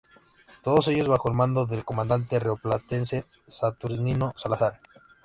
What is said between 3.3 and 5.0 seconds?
Saturnino Salazar.